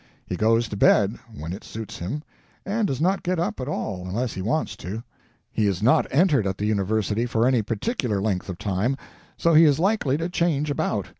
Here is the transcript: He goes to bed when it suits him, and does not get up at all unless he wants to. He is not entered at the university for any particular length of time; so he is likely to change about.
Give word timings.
He 0.25 0.35
goes 0.35 0.67
to 0.69 0.75
bed 0.75 1.19
when 1.31 1.53
it 1.53 1.63
suits 1.63 1.99
him, 1.99 2.23
and 2.65 2.87
does 2.87 2.99
not 2.99 3.21
get 3.21 3.37
up 3.37 3.59
at 3.61 3.67
all 3.67 4.07
unless 4.07 4.33
he 4.33 4.41
wants 4.41 4.75
to. 4.77 5.03
He 5.51 5.67
is 5.67 5.83
not 5.83 6.07
entered 6.09 6.47
at 6.47 6.57
the 6.57 6.65
university 6.65 7.27
for 7.27 7.45
any 7.45 7.61
particular 7.61 8.19
length 8.19 8.49
of 8.49 8.57
time; 8.57 8.97
so 9.37 9.53
he 9.53 9.63
is 9.65 9.77
likely 9.77 10.17
to 10.17 10.27
change 10.27 10.71
about. 10.71 11.05